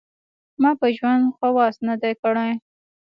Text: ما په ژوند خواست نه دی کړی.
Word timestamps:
ما 0.61 0.71
په 0.79 0.87
ژوند 0.97 1.23
خواست 1.35 1.79
نه 1.89 1.95
دی 2.01 2.13
کړی. 2.21 2.51